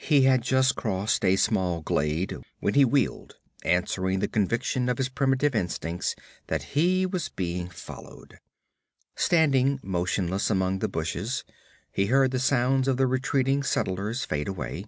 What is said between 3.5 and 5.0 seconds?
answering the conviction of